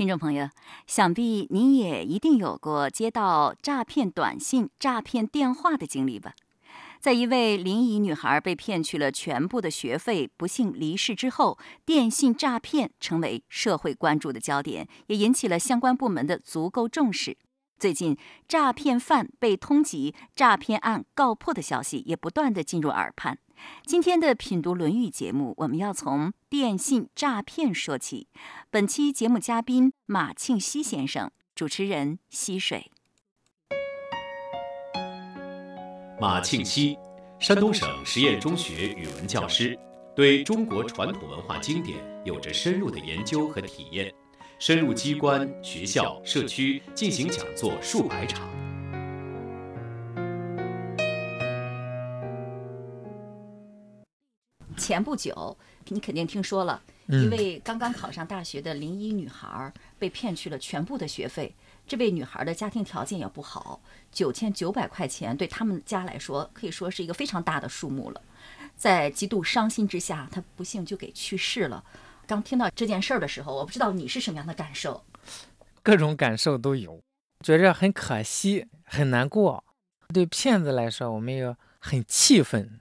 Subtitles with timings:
[0.00, 0.48] 听众朋友，
[0.86, 6.32] 想必你也一定有过接到诈骗短信、诈骗电话的经历吧？
[6.98, 17.36] 在一位临沂女孩被骗去了全部的学费，不幸离世之后，电信诈骗成为社会关注的焦点，也引起了相关部门的足够重视。
[17.78, 18.16] 最近，
[18.48, 23.36] 诈骗犯被通缉、诈骗案告破的消息也不断的进入耳畔。
[23.84, 28.26] 今天的品读《论语》节目，我们要从电信诈骗说起。
[28.70, 32.90] 本期节目嘉宾马庆西先生，主持人溪水。
[36.20, 36.98] 马庆西，
[37.38, 39.78] 山东省实验中学语文教师，
[40.16, 44.12] 对中国传统文化经典有着深入的研究和体验，
[44.58, 48.50] 深入机关、学校、社区进行讲座数百场。
[54.80, 55.56] 前不久，
[55.88, 61.54] 你肯定听说了一位刚刚考上大学的临沂女孩被骗去了全部的学费。
[61.86, 68.22] 这位女孩的家庭条件也不好，九千九百块钱对他们家来说可以说是一个非常大的数目了。
[68.76, 71.84] 在极度伤心之下，她不幸就给去世了。
[72.26, 75.04] 刚听到这件事儿的时候，我不知道你是什么样的感受？
[75.82, 77.00] 各种感受都有，
[77.44, 79.64] 觉着很可惜，很难过。
[80.14, 82.80] 对骗子来说，我们也很气愤。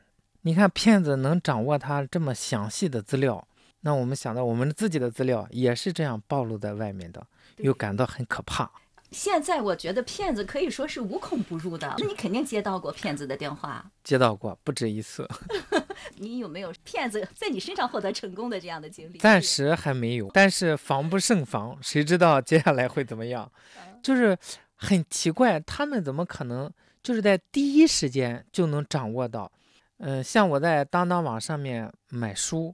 [0.50, 3.48] 你看，骗子能掌握他这么详细的资料，
[3.82, 7.24] 那我们想到我们自己的资料也是这样暴露在外面的，
[7.58, 8.68] 又感到很可怕。
[9.12, 15.30] 现在我觉得骗子可以说是无孔不入的，那你肯定接到过骗子的电话，接到过不止一次。
[16.18, 19.20] 你有没有骗子在你身上获得成功的这样的经历？
[19.20, 23.52] 暂时还没有，但是防不胜防，谁知道接下来会怎么样？
[24.02, 24.36] 就是
[24.74, 26.72] 很奇怪，他们怎么可能
[27.04, 29.52] 就是在第一时间就能掌握到？
[30.00, 32.74] 嗯，像我在当当网上面买书，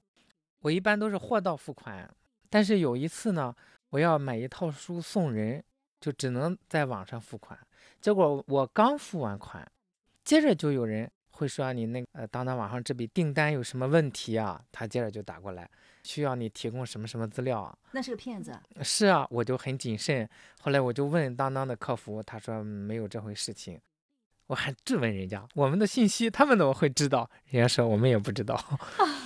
[0.61, 2.09] 我一般都是货到付款。
[2.49, 3.53] 但是有一次呢，
[3.89, 5.63] 我要买一套书送人，
[5.99, 7.59] 就只能在网上付款。
[7.99, 9.69] 结果我刚付完款，
[10.23, 14.63] 接着就有人会说你那呃当当网上这笔订单有什么问题啊？
[14.71, 15.69] 他接着就打过来，
[16.03, 17.75] 需要你提供什么什么资料啊？
[17.91, 18.57] 那是个骗子。
[18.83, 20.29] 是啊，我就很谨慎。
[20.61, 23.81] 后来我就问当当的客服，他说没有这回事情。
[24.47, 27.27] 我还质问人家，我们的信息他们怎么会知道？
[27.47, 28.63] 人家说我们也不知道。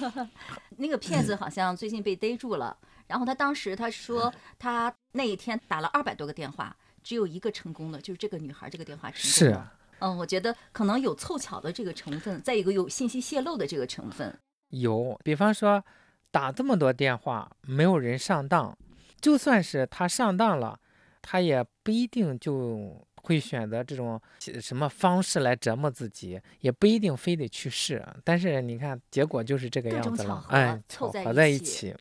[0.77, 9.65] 那个骗子好像最近被逮住了，然后他当时他说他那一天打了二百多个电话，只有一个成功的，就是这个女孩这个电话成功了。
[9.65, 14.39] 是，嗯，我觉得可能有凑巧的这个成分，再一个有信息泄露的这个成分。
[14.69, 15.83] 有，比方说
[16.31, 18.77] 打这么多电话没有人上当，
[19.19, 20.79] 就算是他上当了，
[21.21, 23.05] 他也不一定就。
[23.23, 24.19] 会选择这种
[24.61, 28.05] 什么方式来折磨自己，也不一定非得去试。
[28.23, 30.45] 但是你看，结果就是这个样子了。
[30.49, 31.95] 哎，凑在一起。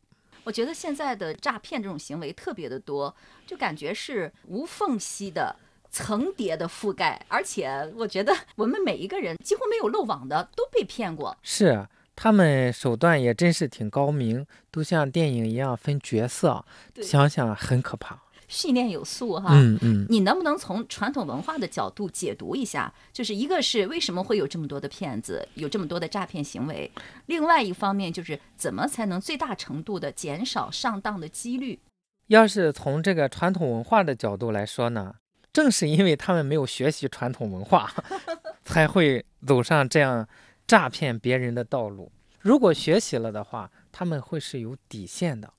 [0.44, 3.14] 我觉得现在的诈骗这种行为特别的多，
[3.46, 5.54] 就感觉是无缝隙的、
[5.90, 7.22] 层叠的覆盖。
[7.28, 11.36] 而且我觉得我们每一个人几乎没有漏网的都被骗过。
[11.42, 11.86] 是，
[12.16, 16.64] 他们手段也真是挺高明，都像电影一样分角色，
[17.02, 18.22] 想想很可怕。
[18.48, 22.92] 训练有素哈，嗯嗯，你能不能从传统文化的角度解读一下？
[23.12, 26.90] 就是一个是为什么会有这么多的骗子，有这么多的诈骗行为；
[27.26, 31.78] 另外一方面就是怎么才能最大程度的减少上当的几率？
[32.28, 35.14] 要是从这个传统文化的角度来说呢，
[35.52, 37.92] 正是因为他们没有学习传统文化，
[38.64, 40.26] 才会走上这样
[40.66, 42.10] 诈骗别人的道路。
[42.40, 45.52] 如果学习了的话，他们会是有底线的。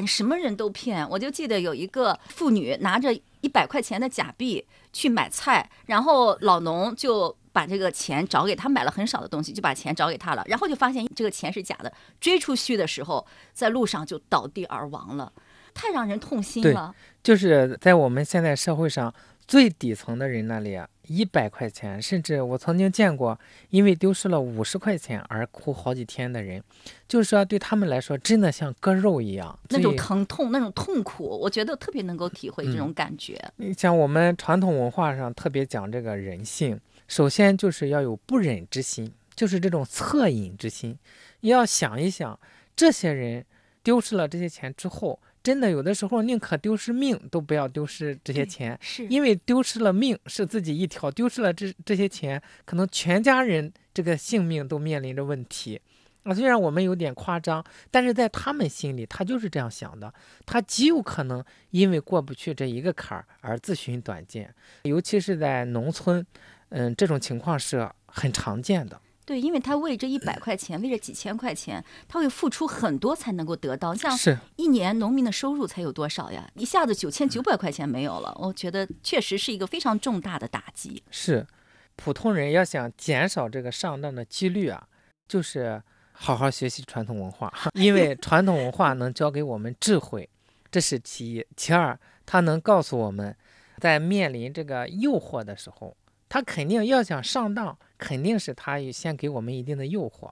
[0.00, 1.08] 对呀，你什么人都骗。
[1.08, 11.92] 我就记得有一个妇女拿着一百块钱的假币去买菜，然后老农就把这个钱找给他，买了很少的东西，就把钱找给他了，然后就发现这个钱是假的。
[12.20, 15.32] 追出去的时候，在路上就倒地而亡了，
[15.74, 16.94] 太让人痛心了。
[17.22, 19.12] 就是在我们现在社会上
[19.46, 20.88] 最底层的人那里啊。
[21.10, 23.36] 一百块钱，甚至我曾经见过
[23.70, 26.62] 因为丢失了五十块钱而哭好几天的人，
[27.08, 33.36] 就是说对他们来说，真的像割肉一样，那种疼痛，那种痛苦，我觉得特别能够体会这种感觉。
[33.56, 40.96] 你像我们传统文化上特别讲这个人性，首先就是要有不忍之心，就是这种恻隐之心。
[41.40, 42.38] 你要想一想，
[42.76, 43.44] 这些人
[43.82, 45.18] 丢失了这些钱之后。
[45.42, 55.80] 真的有的时候宁可丢失命都不要丢失这些钱，是因为丢失了命是自己一条，丢失了这这些钱，可能全家人这个性命都面临着问题。
[56.22, 60.12] 啊，虽然我们有点夸张，但是在他们心里，他就是这样想的。
[60.44, 66.24] 他极有可能因为过不去这一个坎儿而自寻短见，尤其是在农村，
[66.68, 69.00] 嗯，这种情况是很常见的。
[69.24, 73.94] 对，因为他为这一百块钱，为这几千块钱，他会付出很多才能够得到。
[73.94, 76.50] 像是一年农民的收入才有多少呀？
[76.54, 81.02] 一下子九千九百块钱没有了，我觉得确实是一个非常重大的打击。
[81.10, 81.46] 是，
[81.94, 84.88] 普通人要想减少这个上当的几率啊，
[85.28, 85.80] 就是
[86.12, 90.28] 好好学习传统文化， 因为传统文化能教给我们智慧，
[90.72, 91.46] 这是其一。
[91.56, 91.96] 其二，
[92.26, 93.36] 它能告诉我们，
[93.78, 95.96] 在面临这个诱惑的时候，
[96.30, 100.30] 他肯定要想上当，肯定是他先给我们一定的诱惑。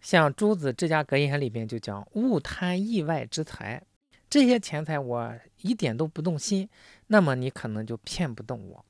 [0.00, 3.82] 像朱子《治家格言》里边就讲：“勿贪意外之财，
[4.30, 6.68] 这些钱财我一点都不动心，
[7.08, 8.84] 那么你可能就骗不动我。”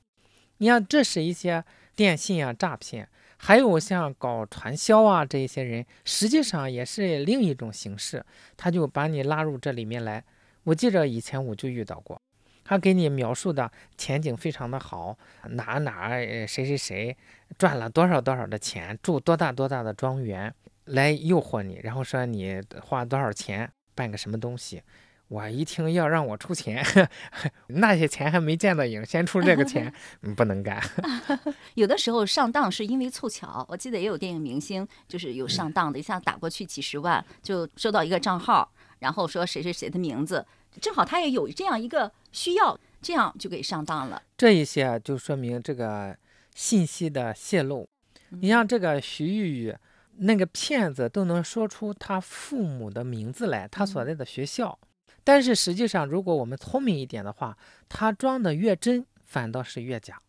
[0.59, 1.65] 你看，这是一些
[1.95, 8.23] 电信啊诈骗，还有像搞传销啊这一些人，实际上也是另一种形式，
[8.55, 10.23] 他就把你拉入这里面来。
[10.63, 12.21] 我记着以前我就遇到过，
[12.71, 15.17] 他给你描述的前景非常的好，
[15.49, 16.07] 哪哪
[16.47, 17.17] 谁谁谁
[17.57, 24.81] 赚了多少多少的钱，住多大多大的庄园，来诱惑你，然后说你花多少钱办个什么东西。
[25.27, 26.81] 我一听要让我出钱，
[27.67, 29.93] 那些钱还没见到影，先出这个钱，
[30.37, 30.81] 不能干。
[31.75, 40.45] 有的时候上当是因为凑巧，我记得也有电影明星就是有上当的，一下打过去几十万，就收到一个账号，然后说谁谁谁的名字，
[40.79, 44.21] 正好他也有这样一个需要，这样就给上当了。
[44.37, 46.15] 这一些就说明这个
[46.55, 47.89] 信息的泄露。
[48.29, 49.75] 你像这个徐玉玉，
[50.17, 54.79] 那个骗子都能说出他父母的名字来，他所在的学校。
[55.23, 57.57] 但是实际上，如果我们聪明一点的话，
[57.89, 60.19] 他装的越真，反倒是越假。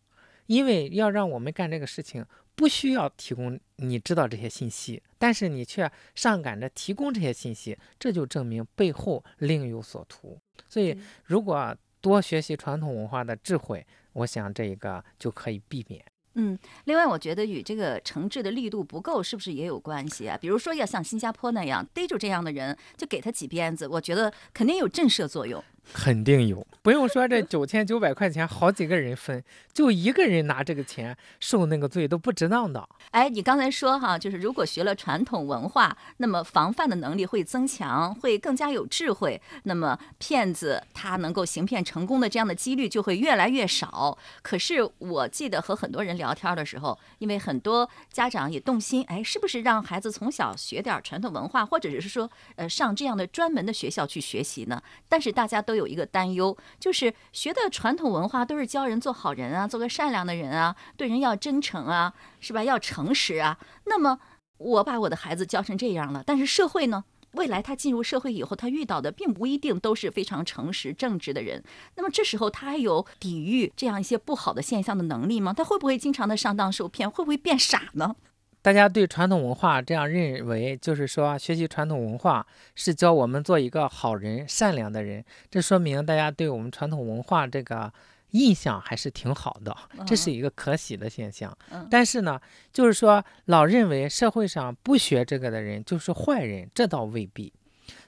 [0.47, 2.25] 因为要让我们干这个事情，
[2.55, 10.39] 不需要提供你知道这些信息，但是你却上赶着提供这些信息，这就证明背后另有所图。
[10.69, 16.03] 所以，如果多学习传统文化的智慧，我想这一个就可以避免。
[16.35, 20.35] 嗯，另外我觉得与这个惩治的力度不够是不是也有关系啊？
[20.35, 25.63] 比如说要像新加坡那样逮住这样的人，就给他几鞭子，我觉得肯定有震慑作用。
[25.91, 29.43] 肯定有，不用说这九千九百块钱好几个人分，
[29.73, 32.87] 就一个人拿这个钱受那个罪都不值当的。
[33.11, 44.17] 哎，你刚才说哈，就是如果学了传统文化，那么防范的能力会增强，会更加有智慧，那么骗子他能够行骗成功的这样的几率就会越来越少。
[44.41, 54.81] 可是我记得和很多人聊天的时候，因为很多家长也动心，哎，是不是让孩子从小学点传统文化，或者是说呃上这样的专门的学校去学习呢？
[55.09, 55.72] 但是大家都。
[55.73, 62.63] 都有一个担忧，就是学的传统文化都是教人做好人啊，做个善良的人啊，对人要真诚啊，是吧？
[62.63, 63.57] 要诚实啊。
[63.85, 64.19] 那么
[64.59, 67.03] 我把我的孩子教成这样了，但是社会呢？
[67.31, 71.63] 未来他进入社会以后，他遇到的并不一定都是非常诚实正直的人。
[71.95, 75.51] 那么这时候他还有抵御这样一些不好的现象的能力吗？
[75.51, 77.09] 他会不会经常的上当受骗？
[77.09, 78.15] 会不会变傻呢？
[78.63, 85.23] 大家对传统文化这样认为，就是说学习传统文化是教我们做一个好人、善良的人。
[85.51, 87.91] 这说明大家对我们传统文化这个
[88.31, 89.75] 印象还是挺好的，
[90.07, 91.55] 这是一个可喜的现象。
[91.91, 92.39] 但是呢，
[92.71, 97.51] 就是说老认为社会上不学这个的人就是坏人，这倒未必。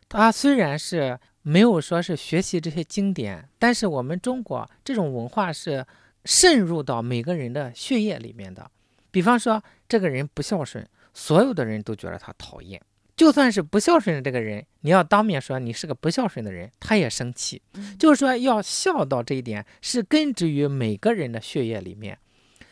[0.07, 5.85] 他虽然是没有说是学习这些经典，但是我们中国这种文化是
[6.23, 8.71] 渗入到每个人的血液里面的。
[9.15, 12.81] 比方说，这个人不孝顺，所有的人都觉得他讨厌。
[13.15, 17.61] 就算是不孝顺的这个人，你要当面说你是个不孝顺的人，他也生气。
[17.97, 22.19] 就是说，要孝道这一点是根植于每个人的血液里面。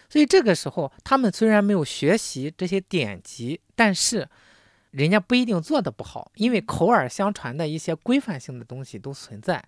[0.09, 4.27] 所以这个时候，他们虽然没有学习这些典籍，但是
[4.91, 9.63] 人家不一定做得不好，因为口耳相传的一些规范性的东西都存在。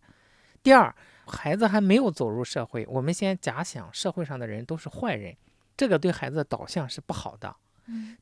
[0.62, 0.94] 第二，
[1.25, 5.34] 孩子还没有走入社会，我们先假想社会上的人都是坏人。
[5.77, 7.55] 这个对孩子的导向是不好的。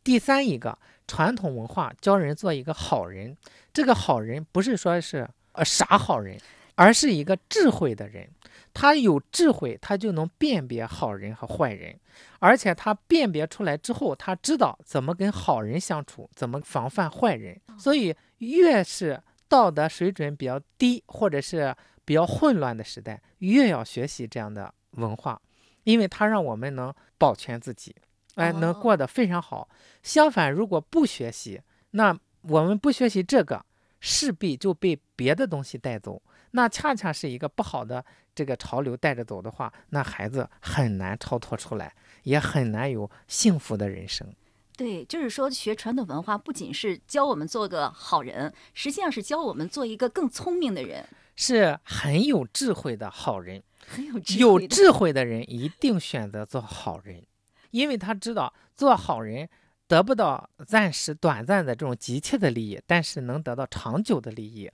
[0.04, 3.38] 第三一个传统文化教人做一个好人，
[3.72, 6.38] 这个好人不是说是呃傻好人，
[6.76, 8.30] 而是一个智慧的人。
[8.74, 11.98] 他有智慧，他就能辨别好人和坏人，
[12.40, 17.60] 而且他辨别出来之后，他知道怎么跟好人相处，怎么防范坏人。
[17.78, 25.40] 所以，越是道德水准比较低或者是比较混乱的时代，越要学习这样的文化。
[25.84, 27.96] 因为它让我们能保全自己，
[28.36, 29.68] 哎，能过得非常好。
[30.02, 31.62] 相反，如果不学习，
[31.92, 33.66] 那我们不学习这个，
[34.00, 36.22] 势必就被别的东西带走。
[36.52, 38.04] 那恰恰是一个不好的
[38.36, 44.28] 这个潮流带着走的话，那孩子很难超脱出来，也很难有幸福的人生。
[44.76, 53.64] 对，就是说学传统文化不仅是教我们做个好人，实际上是教我们做一个更聪明的人，是很有智慧的好人。
[53.88, 57.24] 很有智有智慧的人一定选择做好人，
[57.72, 59.48] 因为他知道做好人
[59.88, 64.70] 得不到暂时短暂的这种急切的利益，但是能得到长久的利益，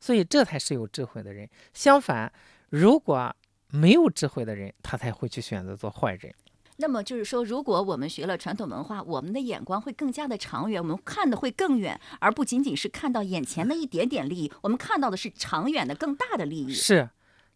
[0.00, 1.48] 所以这才是有智慧的人。
[1.72, 2.32] 相反，
[2.70, 3.34] 如果
[3.70, 6.32] 没有智慧的人，他才会去选择做坏人。
[6.76, 16.72] 那么就是说，如果我们学了传统文化，我们的眼光会更加的长远，我们看的会更远，而不仅仅是看到眼前的一点点利益，我们看到的是长远的、更大的利益。
[16.74, 17.08] 是，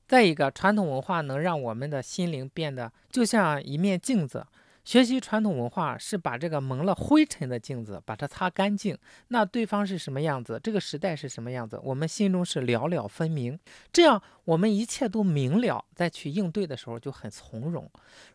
[0.08, 4.46] 再一个，传统文化能让我们的心灵变得就像一面镜子。
[4.82, 8.96] 学习传统文化是把这个蒙了灰尘的镜子把它擦干净，
[9.28, 13.58] 那对方是什么样子，这个时代是什么样子，我们心中是了了分明。
[13.92, 17.86] 这样我们一切都明了，再去应对的时候就很从容。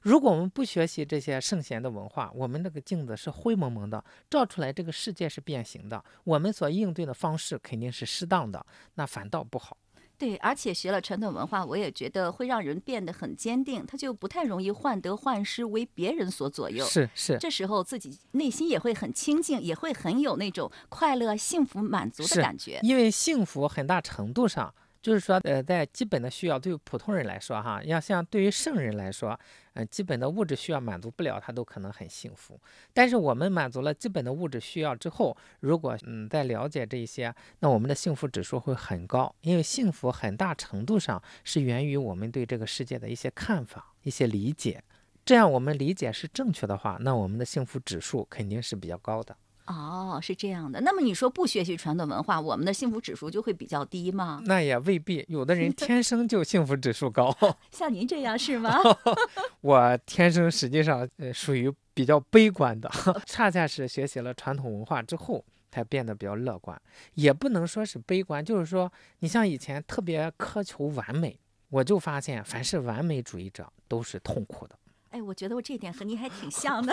[0.01, 8.63] 如果我们不学习这些圣贤的文化，我们那个镜子是灰蒙蒙的，照出来这个世界是变形的，我们所应对的方式肯定是适当的，
[8.93, 9.75] 那反倒不好。
[10.23, 16.85] 对，而且学了传统文化，我也觉得会让人变得很坚定，他就不太容易患得患失，为别人所左右。
[16.85, 22.79] 是是，这时候自己内心也会很清静，也会很有那种快乐、幸福、满足的感觉。
[22.83, 24.73] 因为幸福很大程度上。
[25.03, 29.37] 就是说，呃，在基本的需要，对于普通人来说，哈，要像对于圣人来说，
[29.73, 32.57] 嗯，基本的物质需要满足不了，他都可能很幸福。
[32.93, 44.81] 但是我们满足了基本的物质需要之后，如果嗯再了解这些，那我们的幸福指数会很高，因为幸福很大程度上是源于我们对这个世界的一些看法、一些理解。
[45.25, 49.35] 这样我们理解是正确的话，那我们的幸福指数肯定是比较高的。
[49.65, 50.81] 哦，是这样的。
[50.81, 54.41] 那么你说不学习传统文化，我们的幸福指数就会比较低吗？
[54.45, 57.35] 那也未必，有的人天生就幸福指数高。
[57.71, 58.77] 像您这样是吗？
[59.61, 62.91] 我天生实际上呃属于比较悲观的，
[63.25, 66.79] 恰恰是学习了传统文化之后才变得比较乐观。
[67.13, 71.39] 也不能说是悲观，就是说你像以前特别苛求完美，
[71.69, 74.77] 我就发现凡是完美主义者都是痛苦的。
[75.13, 76.91] 哎，我觉得我这点和您还挺像的，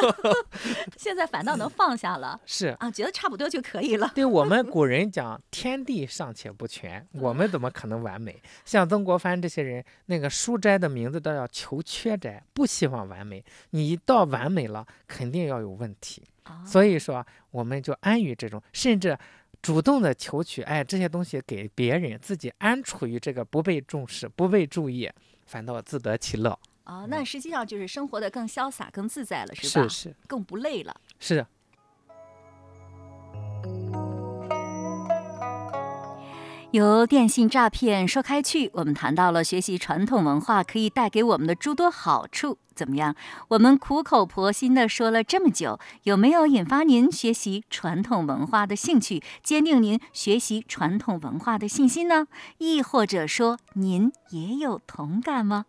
[0.99, 2.39] 现在反倒能放下了。
[2.45, 4.13] 是啊，觉得差不多就可以了。
[4.15, 8.43] 对我们 古人讲，天地尚且不全，我们怎么可能完美？
[8.67, 13.43] 像曾国藩这些人，那个书斋的名字都要求缺斋，不希望完美。
[13.71, 16.23] 你一到完美了，肯定要有问题。
[16.67, 19.17] 所以说，我们就安于这种，甚至
[19.63, 25.09] 主动的求取，哎，这些东西给别人，自己安处于这个不被重视、不被注意，
[25.47, 26.59] 反倒自得其乐。
[26.91, 29.87] 哦，那实际上就是生活的更潇洒、更自在了，是吧？
[29.87, 31.01] 是是，更不累了。
[31.21, 31.47] 是。
[36.73, 42.59] 由电信诈骗说开去，我们谈到了学习传统文化可以带给我们的诸多好处。
[42.75, 43.15] 怎么样？
[43.51, 52.27] 我们苦口婆心的说了这么久，有没有引发您学习传统文化的兴趣，坚定您学习传统文化的信心呢？
[52.59, 55.67] 亦或者说，您也有同感吗？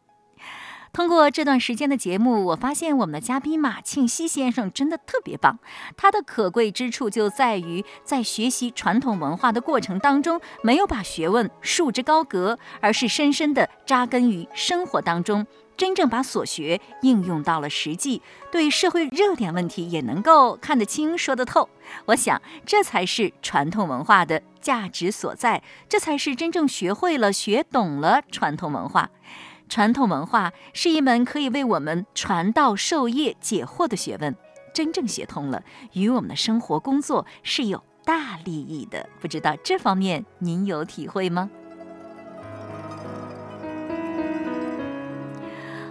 [0.94, 5.58] 通过这段时间的节目，我发现我们的嘉宾马庆西先生真的特别棒。
[5.96, 18.22] 他的可贵之处就在于，在学习传统文化的过程当中，没有把学问束之高阁，而是深深地扎根于生活当中，真正把所学应用到了实际，
[18.52, 21.70] 对社会热点问题也能够看得清、说得透。
[22.08, 29.10] 我想，这才是传统文化的价值所在，这才是真正学会了、学懂了传统文化。
[29.72, 34.36] 传统文化是一门可以为我们传道授业解惑的学问，
[34.74, 35.64] 真正学通了，
[35.94, 39.08] 与我们的生活工作是有大利益的。
[39.22, 41.50] 不知道这方面您有体会吗？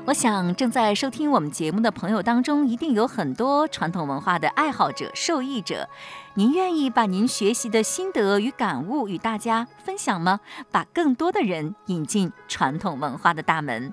[0.06, 5.88] 我想，正在收听我们节目的朋友当中，一定有很多传统文化的爱好者、受益者。
[6.34, 10.40] 您愿意把您学习的心得与感悟与大家分享吗？
[10.72, 13.92] 把更多的人引进传统文化的大门。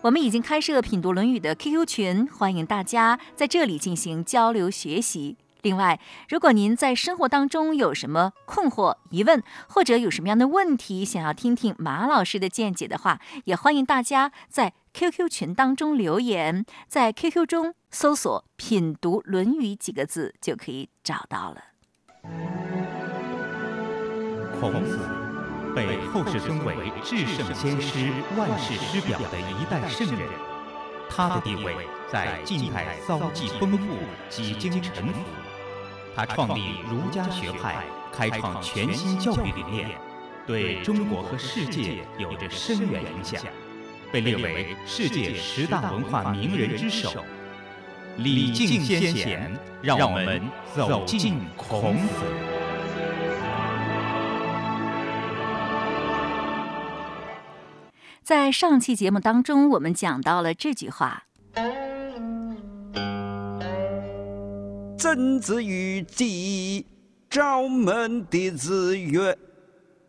[0.00, 5.36] 我们已经开设品读《论语》的 QQ 群，欢迎大家在这里进行交流学习。
[5.60, 21.62] 另外，如果您在生活当中有什么困惑、疑问，或者有什么样的问题想要听听马老师的见解的话，也欢迎大家在 QQ 群当中留言，在 QQ 中搜索“品读论语”几个字就可以找到了。
[24.60, 24.98] 孔子
[25.74, 30.28] 被后世尊为至圣先师、万世师表的一代圣人，
[31.08, 31.74] 他的地位
[32.10, 33.96] 在近代遭际丰富，
[34.28, 35.20] 几经沉浮。
[36.14, 37.82] 他创立儒家学派，
[38.12, 39.98] 开创全新教育理念，
[40.46, 43.42] 对中国和世界有着深远影响，
[44.12, 47.24] 被列为世界十大文化名人之首。
[48.18, 50.42] 礼敬先贤，让我们
[50.76, 52.14] 走进孔子。
[58.22, 61.24] 在上期节目当中，我们讲到了这句话。
[64.98, 66.84] 曾子于季，
[67.30, 69.36] 昭门弟子曰：“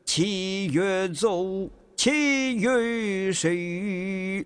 [0.05, 1.69] 其曰周，
[2.03, 4.45] 其曰谁？”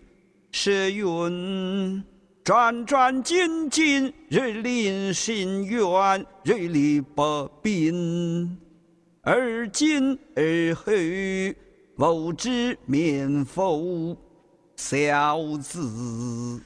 [0.54, 2.04] 诗云
[2.46, 7.24] ：“转转进进，日临深渊，日离百
[7.64, 8.56] 宾。
[9.24, 10.94] 而今而后，
[11.98, 14.16] 吾之免否，
[14.76, 16.62] 小子。”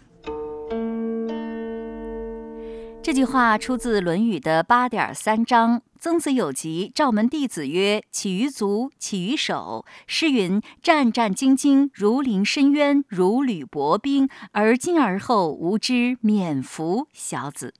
[3.03, 5.81] 这句话出自《论语》的八点三章。
[5.99, 14.29] 曾子有疾，召门弟子曰：“起于足，起于手。”诗云：“战战兢兢，如临深渊，如履薄冰。
[14.51, 17.73] 而今而后，吾之免服小子。”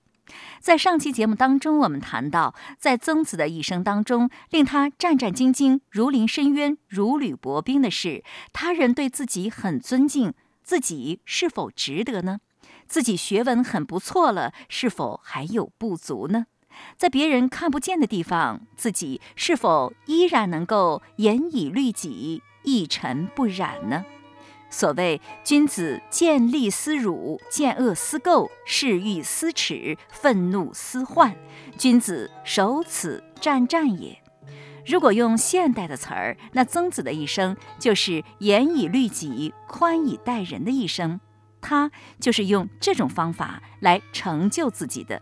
[0.59, 12.39] 在上期节目当中，我们谈到，在曾子的一生当中，令他战战兢兢、如临深渊、如履薄冰的是，他人对自己很尊敬，自己是否值得呢？
[12.91, 16.47] 自己学问很不错了，是否还有不足呢？
[16.97, 24.03] 在别人看不见的地方，自己是否依然能够严以律己、一尘不染呢？
[24.69, 31.33] 所谓“君子见利思辱，见恶思垢，视欲思耻，愤怒思患”，
[31.79, 34.21] 君子守此战战也。
[34.85, 41.21] 如果用现代的词儿，那曾子的一生就是严以律己、宽以待人的一生。
[41.61, 45.21] 他就是用这种方法来成就自己的，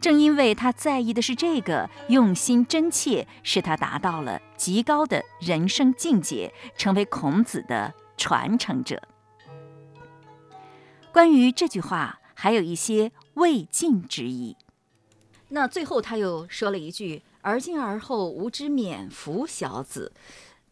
[0.00, 9.02] 正因为他在意的是这个，用心真切，使他达到了极高的人生境界，成为孔子的传承者。
[11.12, 14.56] 关于这句话，还有一些未尽之意。
[15.48, 20.12] 那最后他又说了一句：“而今而后，吾之免福小子。”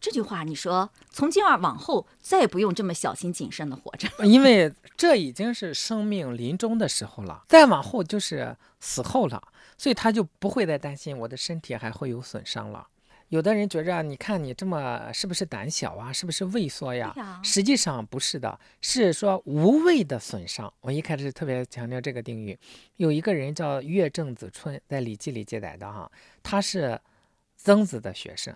[0.00, 9.42] 这句话，你说从今儿往后再也不用这么小心谨慎的活着， 因为这已经是生命临终的时候了，再往后就是死后了，
[9.76, 12.86] 所以他就不会再担心我的身体还会有损伤了。
[13.30, 16.10] 有的人觉着，你看你这么是不是胆小啊？
[16.10, 17.14] 是不是畏缩呀？
[17.44, 20.72] 实际上不是的，是说无谓的损伤。
[20.80, 22.56] 我一开始特别强调这个定义。
[22.96, 26.10] 有一个人叫乐正子春，在《礼记》里记载的哈，
[26.42, 26.98] 他是
[27.56, 28.54] 曾子的学生。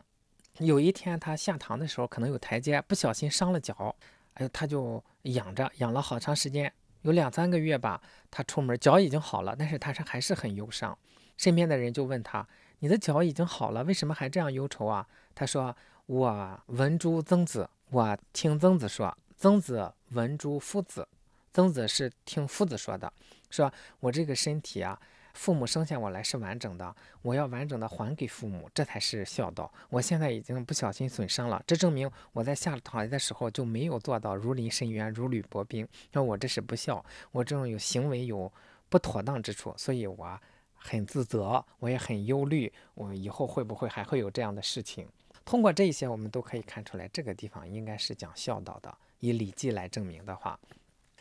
[0.58, 3.94] 有一天，他下堂的时候可能有台阶，不小心伤了脚，
[4.34, 8.00] 哎，他就养着，养了好长时间，有两三个月吧。
[8.30, 10.96] 他出门脚已经好了，但是他是还是很忧伤。
[11.38, 12.46] 身边的人就问他
[12.80, 15.74] ：“你的脚已经好了，为什么还这样忧愁啊？”他说
[16.06, 21.08] ：“我闻诸曾子，我听曾子说，曾子闻诸夫子，
[21.52, 23.10] 曾子是听夫子说的，
[23.48, 25.00] 说我这个身体啊。”
[25.34, 29.72] 父母生下我来是完整的，我要完整的还给父母，这才是孝道。
[29.88, 35.86] 我现在已经不小心损伤了，这证明我在下台的时候就没有做到如临深渊、如履薄冰。
[36.12, 38.52] 那我这是不孝，我这种有行为有
[38.88, 40.38] 不妥当之处，所以我
[40.74, 45.08] 很自责，我也很忧虑，我以后会不会还会有这样的事情？
[45.44, 48.94] 通过这些，我们都可以看出来，这个地方应该是讲孝道的。
[49.20, 50.58] 以《礼记》来证明的话。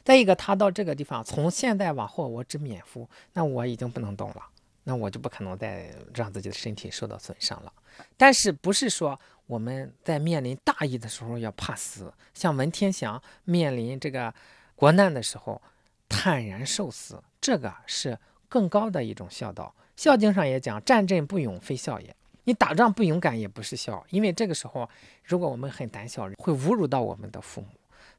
[0.04, 4.44] 再一个，他到这个地方，从现在往后，我只免服，那我已经不能动了，
[4.84, 7.72] 那我就不可能再让自己的身体受到损伤了。
[8.18, 14.34] 但是不是说我们在面临大义的时候要怕死，像文天祥面临这个
[14.76, 15.62] 国难的时候
[16.10, 18.18] 坦然受死，这个是
[18.50, 19.74] 更高的一种孝道。
[20.04, 24.90] 《孝经》上也讲：“战阵不勇，非孝也。”你打仗不勇敢也不是孝，因为这个时候
[25.24, 27.68] 如果我们很胆小，会侮辱到我们的父母。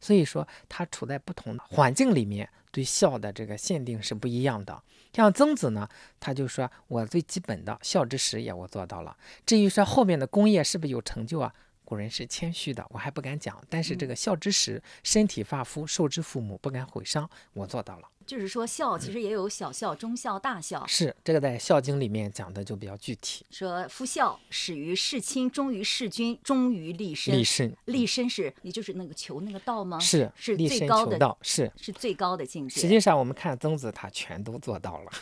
[0.03, 4.83] 所以说，他处在不同的环境里面，对孝的这个限定是不一样的。
[5.15, 5.89] 像曾子呢，
[6.19, 9.17] 他就说我最基本的孝之始也我做到了。
[9.47, 11.55] 至于说后面的功业是不是有成就啊？
[11.85, 13.63] 古人是谦虚的，我还不敢讲。
[13.69, 18.09] 但是这个孝之始，身体发肤受之父母，不敢毁伤，我做到了。
[18.27, 20.87] 就是说，孝其实也有小孝、中孝、大孝。
[20.87, 23.45] 是这个在《孝经》里面讲的就比较具体。
[23.51, 27.35] 说夫孝，始于事亲，忠于事君，忠于立身。
[27.35, 29.99] 立身，立身是，也就是那个求那个道吗？
[29.99, 32.81] 是，是最高的道，是是最高的境界。
[32.81, 35.13] 实际上，我们看曾子，他全都做到了。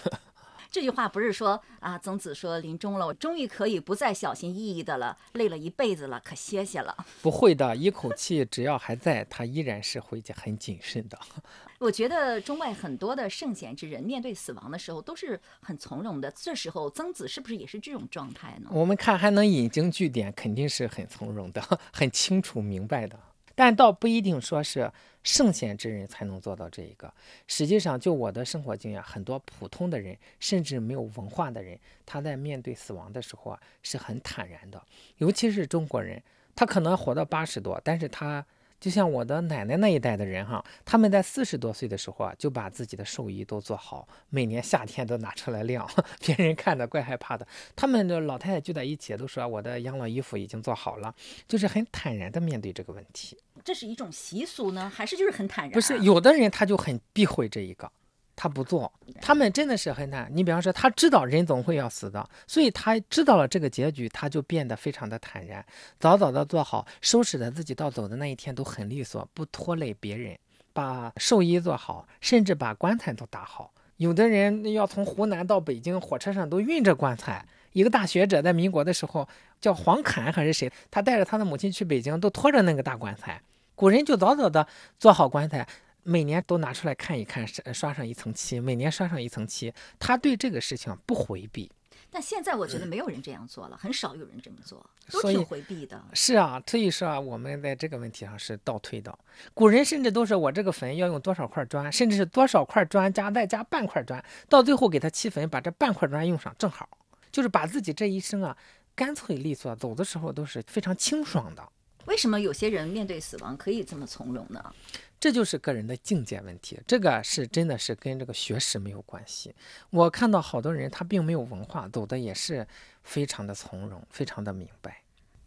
[0.70, 6.96] 这句话不是说啊，曾子说临终了，我终于可以不再小心翼翼的了，累了一辈子了，可歇歇了。
[7.22, 11.18] 不会的，一口气只要还在，他依然是会很谨慎的。
[11.80, 18.70] 我觉得中外很多的圣贤之人面对死亡的时候都是很从容的，这时候曾子是不是也是这种状态呢？
[18.70, 21.60] 我们看还能引经据典，肯定是很从容的，
[21.92, 23.18] 很清楚明白的。
[23.60, 24.90] 但倒不一定说是
[25.22, 27.12] 圣贤之人才能做到这一个。
[27.46, 34.82] 实际上，就我的生活经验，很多普通的人，甚至没有文化的人，他在面对死亡的时候啊，是很坦然的。
[35.18, 36.22] 尤其是中国人，
[36.56, 38.42] 他可能活到八十多，但是他
[38.80, 45.86] 就像我的奶奶那一代的人哈，他们在四十多岁的时候啊，就把自己的寿衣都做好，每年夏天都拿出来晾，
[46.24, 47.46] 别人看着怪害怕的。
[47.76, 51.14] 他们的老太太聚在一起，都说我的养老衣服已经做好了，
[51.46, 53.36] 就是很坦然的面对这个问题。
[53.64, 55.72] 这是一种习俗呢，还是就是很坦然？
[55.72, 57.90] 不是，有的人他就很避讳这一个。
[58.36, 60.26] 他不做，他们真的是很坦。
[60.32, 65.62] 你比方说，他知道人总会要死的，所以他知道了这个结局，他就变得非常的坦然，
[65.98, 70.38] 早早的做好，收拾的自己到走的那一天都很利索，不拖累别人，
[70.72, 73.74] 把寿衣做好，甚至把棺材都打好。
[73.98, 77.44] 有的人要从湖南到北京，火车上都运着棺材。
[77.72, 79.28] 一个大学者在民国的时候
[79.60, 83.38] 叫黄侃还是谁，他带着他的母亲去北京，都拖着那个大棺材。
[83.80, 85.66] 古人就早早的做好棺材。
[86.02, 88.60] 每年都拿出来看一看，刷刷上一层漆。
[88.60, 91.70] 每年刷上一层漆，他对这个事情不回避。
[92.10, 95.98] 但现在我觉得没有人这样做了，很少有人这么做，都挺回避的。
[96.12, 99.18] 是啊，所以说啊，我们在这个问题上是倒退的。
[99.54, 106.86] 古人甚至都是我这个坟要用多少块砖，甚至是多少块砖加再加半块砖，到最后给他砌坟，把这半块砖用上正好，
[107.32, 108.54] 就是把自己这一生啊
[108.94, 111.66] 干脆利索，走的时候都是非常清爽的。
[112.06, 114.74] 为什么有些人面对死亡可以这么从容呢？
[115.20, 119.54] 这就是个人的境界问题，这个是真的是跟这个学识没有关系。
[119.90, 122.66] 我看到好多人他并没有文化，走的也是
[123.02, 125.02] 非常的从容，非常的明白。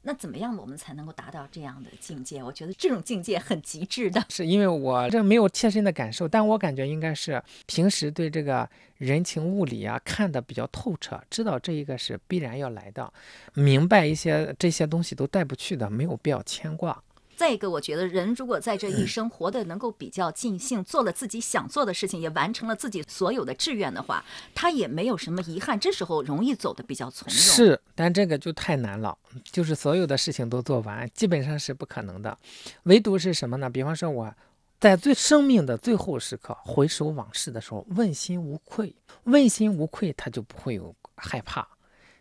[0.06, 2.44] 那怎么样我们才能够达到这样的境界？
[2.44, 4.24] 我觉得这种境界很极致的。
[4.30, 13.12] 是因为我这没有切身的感受，但我感觉应该是平时对这个人情物理啊看得比较透彻，知道这一个是必然要来的，
[13.54, 17.02] 明白一些这些东西都带不去的，没有必要牵挂。
[17.36, 25.80] 再一个，我觉得人如果在这一生活得能够比较尽兴，做了自己想做的事情，也完成了自己所有的志愿的话，他也没有什么遗憾。
[25.80, 27.36] 这时候容易走得比较从容。
[27.36, 32.38] 是，但这个就太难了，就是所有的事情都做完，基本上是不可能的。
[32.84, 33.70] 唯独是什么呢？
[33.70, 34.34] 比方说我
[34.80, 41.68] 在最生命的最后时刻回首往事的时候，问心无愧，问心无愧，他就不会有害怕。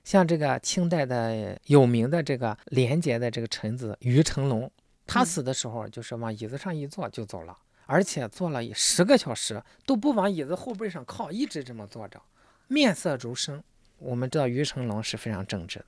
[0.05, 4.71] 像这个清代的有名的这个廉洁的这个臣子于成龙。
[5.13, 12.21] 他死的时候，就是往椅子上一坐就走了，而且坐了十个小时都不往椅子后背上靠，一直这么坐着，
[12.69, 13.63] 面色如生。
[13.99, 15.87] 我们知道于成龙是非常正直的。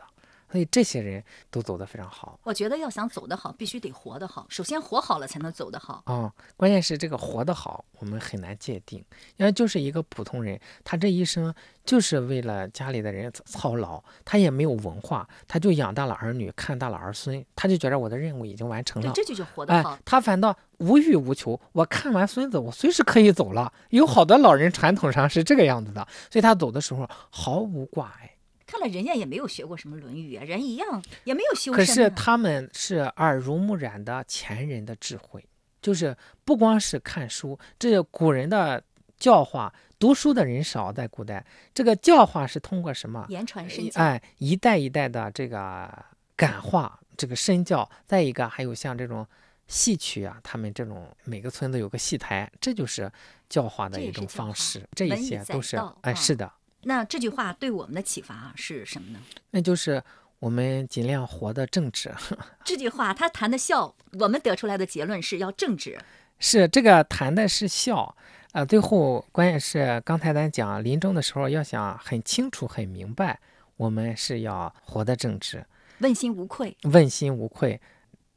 [0.55, 2.39] 所以这些人都走得非常好。
[2.45, 4.47] 我觉得要想走得好，必须得活得好。
[4.49, 6.01] 首先活好了，才能走得好。
[6.07, 9.05] 啊，关键是这个活得好，我们很难界定。
[9.37, 11.53] 因为就是一个普通人，他这一生
[11.85, 19.11] 就是为了家里的人操劳，他也没有文化，他就养大了儿女，看大了儿孙，他就觉得我的任务已经完成了。
[19.13, 19.99] 这就叫活得好。
[20.05, 23.73] 他反倒无欲无求，我看完孙子，我随时可以走了。
[23.91, 28.31] 有好多老人传统上是这个样子的，所以他走的时候毫无挂碍。
[28.75, 31.71] 看来人家也没有学过什么《论语》啊，人一样也没有修。
[31.73, 35.47] 可是他们是耳濡目染的前人的智慧，
[35.81, 38.83] 就是不光是看书，这古人的
[39.17, 43.25] 教化，读书的人少，在古代，这个教化是通过什么？
[43.29, 44.01] 言传身教。
[44.01, 47.89] 哎，一代一代的这个感化，这个身教。
[48.07, 49.25] 再一个，还有像这种
[49.69, 53.09] 戏曲啊，他们这种每个村子有个戏台，这就是
[53.49, 54.85] 教化的一种方式。
[54.97, 56.51] 这一些都是哎，是的。
[56.85, 59.19] 那这句话对我们的启发是什么呢？
[59.51, 60.03] 那就是
[60.39, 62.13] 我们尽量活得正直。
[62.65, 65.99] 这句话他谈的孝，我们得出来的结论是要正直。
[66.39, 68.15] 是这个谈的是孝，
[68.53, 73.41] 呃，最后关键是刚才咱讲临终的时候，要想很清楚、很明白，
[73.77, 75.65] 我们是要活得正直，
[76.01, 76.77] 问心无愧。
[76.83, 77.81] 问心无愧。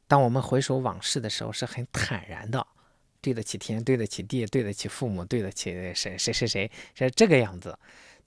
[0.06, 2.66] 当我们回首往事的时候，是很坦然的，
[3.20, 7.76] 对得起天，对得起地，对得起父母，对得起谁谁谁谁，是这个样子。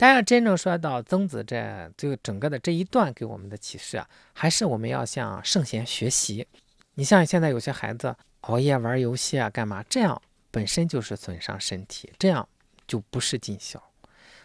[0.01, 6.47] 但要真正说到曾子这就整个的这一段给我们的启示啊，还是我们要向圣贤学习。
[6.95, 9.83] 你像现在有些孩子熬夜玩游戏啊，干嘛？
[9.87, 12.49] 这样本身就是损伤身体，这样
[12.87, 13.79] 就不是尽孝。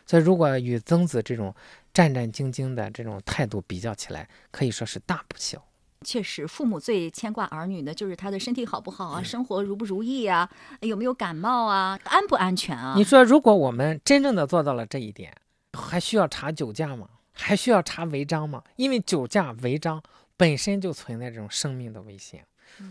[0.04, 1.54] 所以，如果与曾子这种
[1.94, 5.64] 战战兢兢的这种态度比较起来，可以说是大不孝。
[6.04, 10.50] 确实，父母最牵挂儿女的就是他的身体好不好啊，生活如不如意啊，
[10.82, 12.92] 有没有感冒啊，安不安全啊？
[12.94, 15.32] 你说，如果我们真正的做到了这一点，
[15.76, 17.08] 还需要查酒驾吗？
[17.32, 18.64] 还需要查违章吗？
[18.76, 20.02] 因为酒驾违章
[20.38, 22.44] 本身就存在这种生命的危险，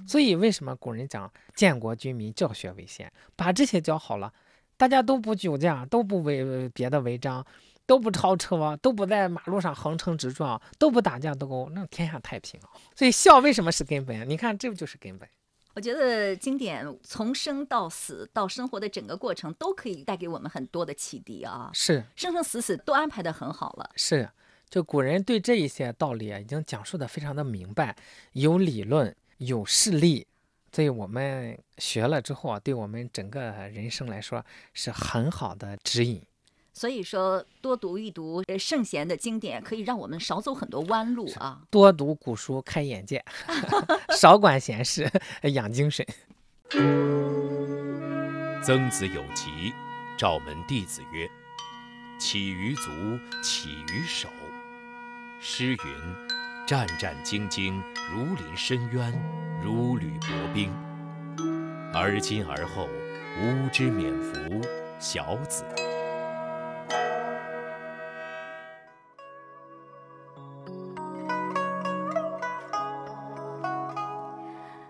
[0.08, 3.12] 所以为什么古人讲建国军民教学为先？
[3.36, 4.32] 把这些教好了，
[4.78, 7.43] 大家都不酒驾，都不违别的违章，
[7.88, 12.69] 都不超车，都不在马路上横冲直撞，都不打架斗殴，那天下太平了。
[12.95, 14.30] 所以孝为什么是根本？
[14.30, 15.28] 你看，这不就是根本？
[15.76, 21.70] 我觉得经典从生到死到生活的整个过程都可以带给我们很多的启迪啊！
[21.74, 23.92] 是生生死死都安排的很好了。
[23.98, 24.30] 是，
[24.70, 27.94] 就古人对这一些道理啊，已经讲述的非常的明白，
[28.32, 30.26] 有理论，有事例，
[30.72, 36.22] 所以我们学了之后啊，对我们整个人生来说是很好的指引。
[36.78, 41.62] 所以说，多读一读圣贤的经典，可以让我们少走很多弯路啊。
[41.72, 43.18] 多读古书，开眼界；
[44.20, 45.10] 少管闲事，
[45.54, 46.06] 养精神。
[48.62, 49.72] 曾子有疾，
[50.18, 51.30] 召门弟子曰
[52.20, 52.92] ：“起于足，
[53.42, 54.28] 起于手。”
[55.40, 55.78] 诗云
[56.68, 59.14] ：“战战兢兢，如临深渊，
[59.64, 60.70] 如履薄冰。”
[61.96, 62.90] 而今而后，
[63.40, 64.62] 吾之免服，
[65.00, 65.64] 小子。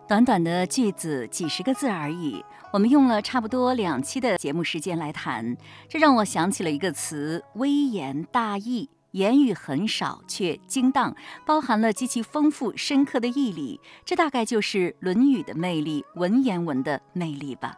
[0.07, 5.57] 短短的句子，几十个字而已，我们用了差不多两期的节目时间来谈，
[5.89, 8.87] 这让我想起了一个词——微言大义。
[9.13, 13.79] 言语很少，却精当，包含了极其丰富深刻的义理。
[14.03, 17.75] 这大概就是《论语》的魅力，文言文的魅力吧。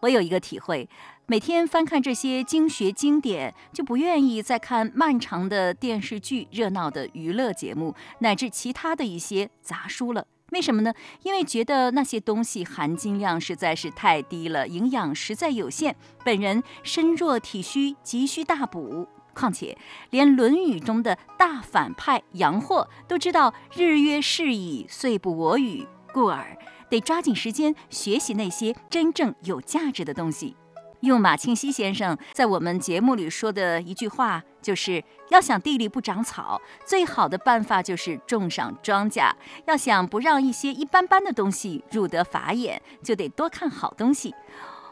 [0.00, 0.88] 我有一个体会：
[1.26, 10.26] 每天翻看这些经学经典，就不愿意再看漫长的电视剧、热闹的娱乐节目，乃至其他的一些杂书了。
[10.52, 10.94] 为什么呢？
[11.22, 15.96] 因为觉得那些东西含金量实在是太低了，营养实在有限。
[16.24, 19.08] 本人身弱体虚，急需大补。
[19.34, 19.76] 况且，
[20.10, 26.56] 连《论语》中的大反派杨货都知道“日月逝矣，岁不我与”，故而
[26.88, 30.56] 得抓紧时间学习那些真正有价值的东西。
[31.00, 39.30] 用马庆西先生在我们节目里说的一句话，就是要想地里不长草，最好的办法就是种上庄稼；
[39.66, 44.34] 要想不让一些一般般的东西入得法眼，就得多看好东西。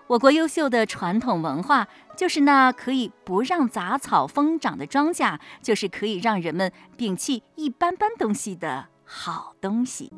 [0.07, 10.13] 我国优秀的传统文化，就是那可以不让杂草疯长的庄稼，就是可以让人们摒弃一般般东西的好东西。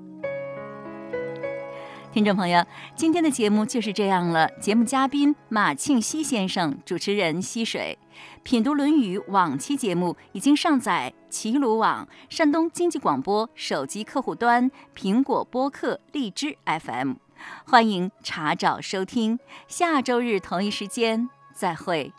[2.16, 4.48] 听众朋友，今天的节目就是这样了。
[4.58, 7.98] 节目嘉宾马庆西先生，主持人溪水。
[8.42, 17.16] 品读《论语》往期节目已经上载齐鲁网、山东经济广播手机客户端、苹果播客、荔枝 FM，
[17.66, 19.38] 欢迎查找收听。
[19.68, 22.14] 下周日同一时间再会。